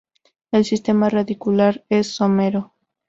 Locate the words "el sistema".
0.51-1.09